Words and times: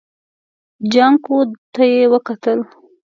جانکو 0.91 1.37
ته 1.73 1.83
يې 1.93 2.03
وکتل. 2.13 2.59